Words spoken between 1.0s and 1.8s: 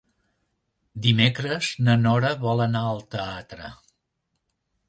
Dimecres